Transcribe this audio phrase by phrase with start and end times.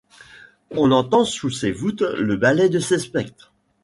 [0.71, 3.53] On entend sous ces voûtes le balai de ces spectres.